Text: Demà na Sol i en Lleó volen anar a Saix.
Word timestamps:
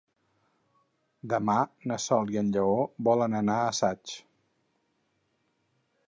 Demà 1.33 1.57
na 1.91 1.97
Sol 2.05 2.31
i 2.35 2.39
en 2.41 2.49
Lleó 2.55 2.79
volen 3.09 3.35
anar 3.41 3.57
a 3.65 3.75
Saix. 3.81 4.15